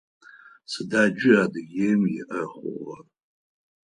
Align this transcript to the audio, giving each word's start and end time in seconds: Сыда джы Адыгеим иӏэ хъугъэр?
Сыда 0.71 1.01
джы 1.15 1.31
Адыгеим 1.43 2.01
иӏэ 2.19 2.41
хъугъэр? 2.51 3.01